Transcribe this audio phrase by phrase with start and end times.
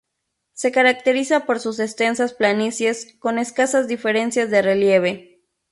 [0.53, 5.41] Se caracteriza por sus extensas planicies con escasas diferencias de relieve.